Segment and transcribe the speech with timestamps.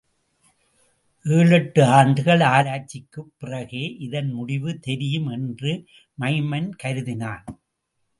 [1.25, 5.85] ஏழெட்டு ஆண்டுகள் ஆராய்ச்சிக்குப் பிறகே இதன் முடிவு தெரியும் என்று
[6.19, 7.45] மைமன் கருதினான்.